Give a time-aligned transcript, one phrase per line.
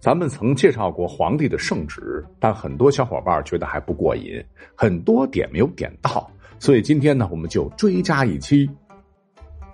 [0.00, 4.42] 咱们曾介绍过皇帝的圣旨，但很多小伙伴觉得还不过瘾，
[4.74, 8.68] 很多点没有点到，所以今天呢，我们就追加一期。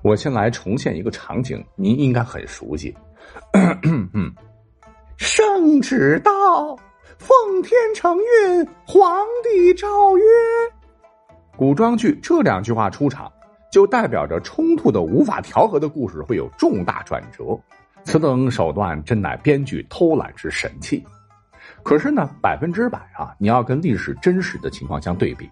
[0.02, 2.92] 我先来重现一个场景，您应该很熟悉。
[5.16, 6.76] 圣旨到，
[7.18, 10.24] 奉天承运，皇帝诏曰。
[11.56, 13.32] 古装剧这两句话出场，
[13.70, 17.56] 就代表着冲突的无法调和的故事会有重大转折。
[18.06, 21.04] 此等手段真乃编剧偷懒之神器，
[21.82, 25.50] 可是呢，百分之百啊，你要跟历史真实的情况相对比，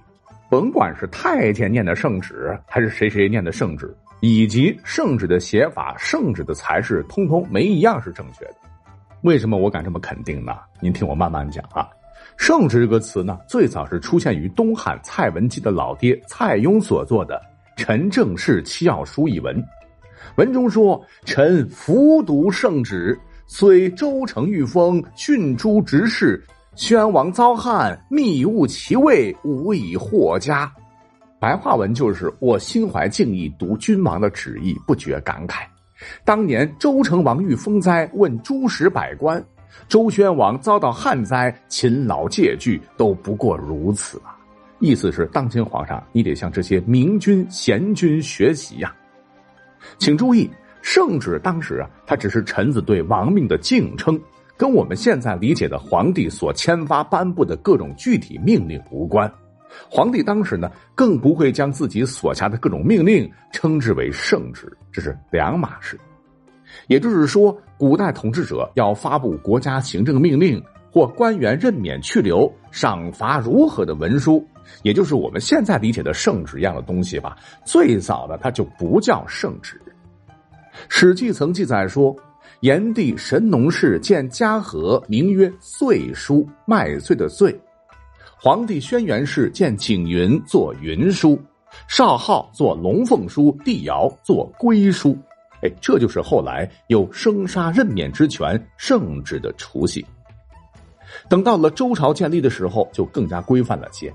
[0.49, 8.55] 甭管是太监念的圣旨，还是谁谁念的圣旨，以及圣旨的写法、圣旨的才是，通通没一样是正确的。
[9.23, 10.57] 为什么我敢这么肯定呢？
[10.81, 11.89] 您听我慢慢讲啊。
[12.37, 17.35] 圣旨这个词呢，最早是出现于东汉蔡文姬的老爹蔡邕所作的
[17.83, 19.61] 《陈政事七要书》一文。
[20.37, 26.43] 文中说：“臣服读圣旨，虽周成御封，训诸执事，
[26.75, 30.71] 宣王遭汉，密误其位，无以获家。”
[31.39, 35.59] 白话文就是我心怀敬意，读君王的旨意，不觉感慨。
[36.25, 39.39] 当年周成王遇风灾，问诸史百官；
[39.89, 44.37] 周宣王遭到旱灾，勤劳戒惧，都不过如此啊！
[44.81, 48.95] 意思是，当今皇上，你得向这些明君贤君学习呀。
[49.99, 50.51] 请注意，
[50.83, 54.21] 圣旨当时啊，它只是臣子对王命的敬称，
[54.57, 59.31] 跟我们现在理解的皇帝所签发颁布的各种具体命令无关。
[59.91, 65.99] 皇帝当时呢，更不会将自己所下的各种命令称之为圣旨，这是两码事。
[66.87, 70.63] 也就是说，古代统治者要发布国家行政命令
[70.95, 74.47] 或官员任免去留、赏罚如何的文书。
[74.85, 79.81] 也就是我们现在理解的圣旨一样的东西吧，最早的它就不叫圣旨。
[80.89, 82.15] 《史记》曾记载说，
[82.61, 87.53] 炎帝神农氏建嘉禾，名曰岁书，麦穗的穗；
[88.41, 91.37] 皇帝轩辕氏建景云，作云书；
[91.89, 95.19] 少昊作龙凤书，帝尧作龟书。
[95.63, 100.05] 哎，这就是后来有生杀任免之权、圣旨的雏形。
[101.29, 104.13] 等到了周朝建立的时候，就更加规范了些。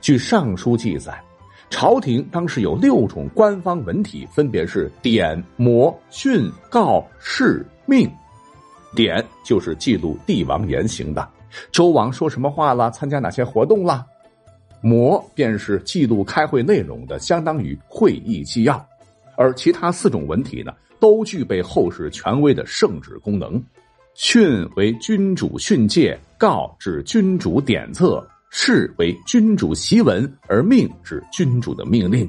[0.00, 1.20] 据《尚书》记载，
[1.70, 8.10] 朝廷当时有六种官方文体，分别是典、谟、训、告、示、命。
[8.94, 11.26] 典就是记录帝王言行的，
[11.70, 14.04] 周王说什么话了，参加哪些活动了；
[14.82, 18.86] 谟便是记录开会内容的，相当于会议纪要。
[19.34, 23.60] 而其他四种文体呢，都具备后世权威的圣旨功能。
[24.14, 28.26] 训为君主训诫，告指君主典策。
[28.50, 32.28] 是为君主檄文，而命是君主的命令。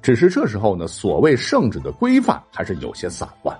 [0.00, 3.56] 只是这时候呢，所谓圣旨的规范还是有些散乱。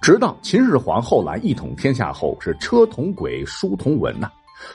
[0.00, 4.30] 直到秦始皇后来一统天下后，是车同轨，书同文呐。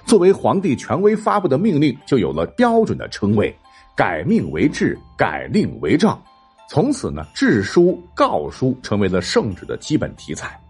[0.05, 3.55] 作为皇帝权威发布的命令，就有了标准的称谓：
[3.95, 6.21] 改命为制，改令为诏。
[6.69, 10.61] 从此呢，制书、告书成为了圣旨的基本题材。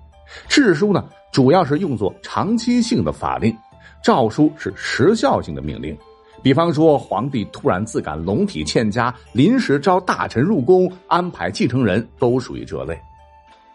[0.47, 3.55] 制书呢，主要是用作长期性的法令。
[4.01, 5.97] 诏书是时效性的命令，
[6.41, 12.97] 比方说皇帝突然自感龙体欠佳，临时招大臣入宫，安排继承人，都属于这类。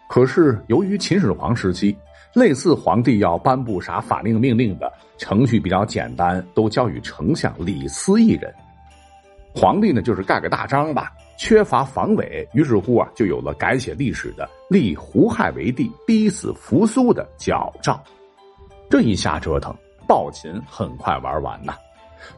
[0.09, 1.95] 可是由于秦始皇时期，
[2.33, 8.51] 类似皇帝要颁布啥法令命令的程序比较简单，都交予丞相李斯一人。
[9.53, 18.01] 皇帝呢，就是盖个大章吧，缺乏防伪，于是乎啊，就有了改写历史的立胡亥为帝，逼死扶苏的矫诏。
[18.89, 19.75] 这一下折腾。
[20.07, 21.73] 暴秦很快玩完呐，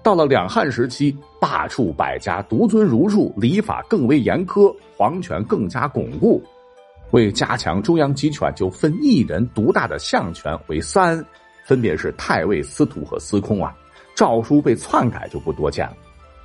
[0.01, 6.41] 到了两汉时期，罢黜百家，独尊儒术，礼法更为严苛，皇权更加巩固。
[7.11, 11.21] 为加强中央集权，就分一人独大的相权为三，
[11.65, 13.75] 分别是太尉、司徒和司空啊。
[14.15, 15.97] 诏书被篡改就不多见了。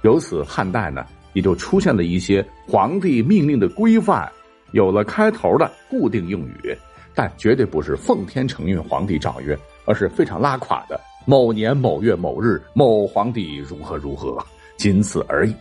[0.03, 4.31] 由此，汉代呢也就出现了一些皇帝命令的规范，
[4.73, 6.77] 有了开头的固定用语，
[7.15, 11.01] 但绝对不是奉天承运，皇帝诏曰，而是非常拉垮的。
[11.25, 14.45] 某年某月某日，某皇帝如何如何，
[14.77, 15.55] 仅此而已。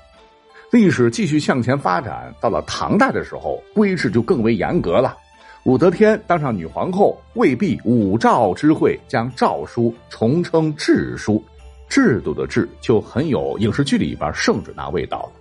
[0.72, 5.18] 历史继续向前发展，到了唐代的时候，规制就更为严格了。
[5.64, 11.44] 武则天当上女皇后，未必武诏之会将诏书重称制书，
[11.88, 15.41] 制度的制就很有影视剧里边圣旨那味道了。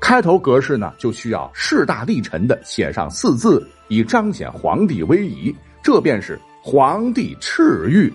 [0.00, 8.12] 开头格式呢，就需要势大力沉的写上四字，以彰显皇帝威仪，这便是皇帝敕谕。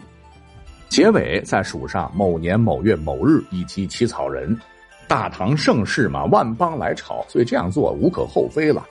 [0.89, 4.57] 结尾再署上某年某月某日以及起草人，
[5.07, 8.85] 大唐盛世嘛，万邦来朝，所以这样做无可厚非了。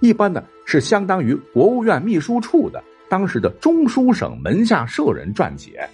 [0.00, 5.88] 一般呢是相当于国务院秘书处的当时的中书省门下舍人撰写，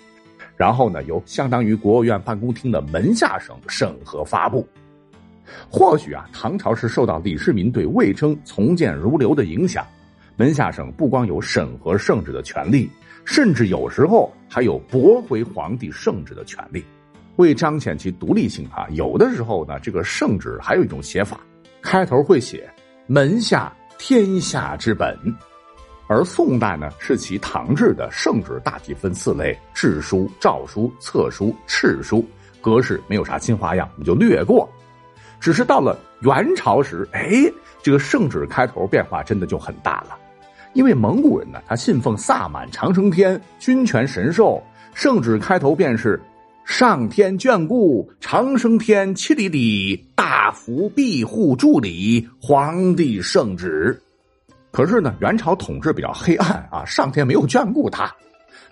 [0.56, 4.66] 然后呢，由相当于国务院办公厅的门下省审核发布。
[5.70, 9.86] 或许啊，唐朝是受到李世民对魏征从谏如流的影响，
[10.36, 12.90] 门下省不光有审核圣旨的权利，
[13.24, 16.84] 甚至有时候还有驳回皇帝圣旨的权利。
[17.36, 21.38] 为彰显其独立性啊，有的时候呢，这个圣旨还有一种写法，
[21.82, 22.66] 开头会写
[23.06, 25.14] “门下天下之本”，
[26.08, 32.24] 而宋代呢是其唐制的圣旨大体分四类：制书、诏书、册书、敕书，
[32.62, 34.66] 格式没有啥新花样，我们就略过。
[35.40, 37.50] 只是到了元朝时，哎，
[37.82, 40.16] 这个圣旨开头变化真的就很大了，
[40.72, 44.62] 因为蒙古人呢，他信奉萨满长生天、君权神授，
[44.94, 46.20] 圣旨开头便是。
[46.64, 53.96] 上天眷顾，长生天七里里，大福庇护助理，皇帝圣旨。
[54.72, 58.12] 可是呢，元朝统治比较黑暗啊，上天没有眷顾他。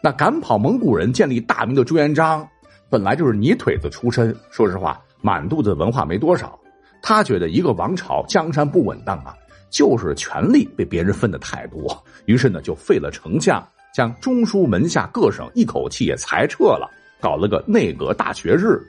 [0.02, 2.44] 那赶跑蒙古人、建立大明的朱元璋，
[2.90, 6.60] 本来就是泥腿子出身，说实话，满肚子文化没多少。
[7.00, 9.34] 他觉得一个王朝江山不稳当啊，
[9.70, 16.90] 就是权力被别人分的太多，于是呢，就废了丞相，将中书门下各省一口气也裁撤了。
[17.22, 18.86] 搞了个内阁大学士，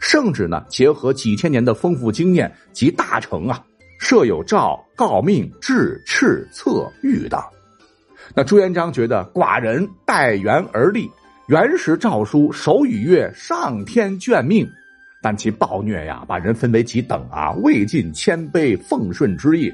[0.00, 3.62] 圣旨呢结合几千年的丰富经验及大成啊，
[4.00, 7.38] 设有诏、告命、制、敕、策、谕等。
[8.34, 11.10] 那朱元璋觉得寡人待元而立，
[11.46, 14.66] 原始诏书手与月上天眷命，
[15.24, 19.72] 但其暴虐呀，把人分为几等啊，未尽谦卑奉顺之意。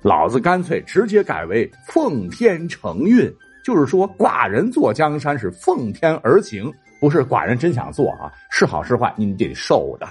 [0.00, 3.30] 老子干脆直接改为奉天承运，
[3.62, 6.72] 就是说寡人坐江山是奉天而行。
[7.00, 10.08] 不是寡人真想做啊，是好是坏你得受的。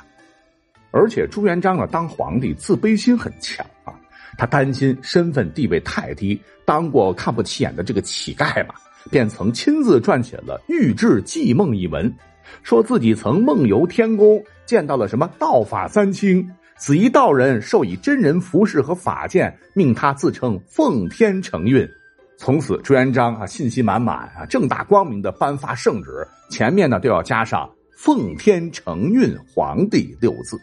[0.91, 3.91] 而且朱元璋啊，当皇帝自卑心很强啊，
[4.37, 8.75] 他担心身份地位太低，当过看不起眼的这个乞丐嘛，
[9.09, 12.13] 便曾亲自撰写了《御制祭梦》一文，
[12.61, 16.47] 说自己曾梦游天宫，见到了什么道法三清，
[16.77, 21.89] 此一道人授以真人服饰和法剑，命他自称奉天承运。
[22.37, 27.67] 从此，朱元璋啊信心满满啊，正大光明的颁发圣旨，前面呢都要加上
[27.97, 30.55] “奉天承运皇帝”六字。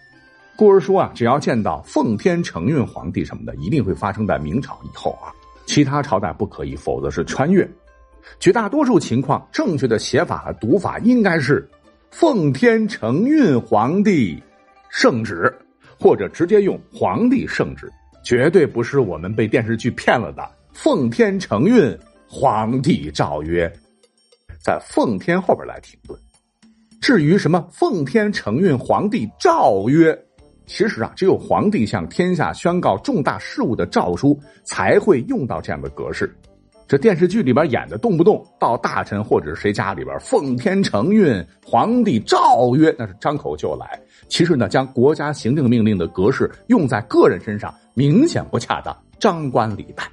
[0.55, 5.33] 故而说啊，只要见到“奉天承运皇帝”什么的，一定会发生在明朝以后啊，
[5.67, 7.69] 其他朝代不可以，否则是穿越。
[8.39, 11.69] 绝大多数情况，正确的写法和读法应该是
[12.17, 14.41] “奉天承运皇帝
[14.89, 15.53] 圣旨”，
[15.99, 17.91] 或者直接用“皇帝圣旨”，
[18.25, 20.49] 绝对不是我们被电视剧骗了的。
[20.73, 23.69] 奉天承运，皇帝诏曰，
[24.63, 26.17] 在奉天后边来停顿。
[27.01, 30.17] 至于什么奉天承运，皇帝诏曰，
[30.67, 36.33] 其实啊，只有皇帝向天下宣告重大事务的诏书才会用到这样的格式。
[36.87, 43.99] 这电视剧里边演的，动不动到大臣或者谁家里边，奉天承运，皇帝诏曰，那是张口就来。
[44.29, 50.05] 其实呢，将国家行政命令的格式用在个人身上，明显不恰当，张冠李戴。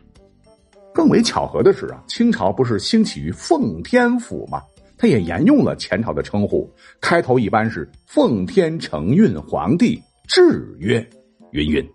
[0.94, 4.62] 更为巧合的是啊，清朝不是兴起于奉天府吗？
[4.97, 6.69] 它也沿用了前朝的称呼，
[7.01, 11.06] 开头一般是“奉天承运皇帝制曰”，
[11.51, 11.85] 云云。